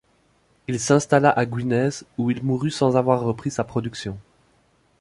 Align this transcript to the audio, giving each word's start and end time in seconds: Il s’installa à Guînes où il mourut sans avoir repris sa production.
Il 0.67 0.79
s’installa 0.79 1.29
à 1.29 1.45
Guînes 1.45 1.91
où 2.17 2.31
il 2.31 2.41
mourut 2.43 2.71
sans 2.71 2.97
avoir 2.97 3.21
repris 3.21 3.51
sa 3.51 3.63
production. 3.63 4.17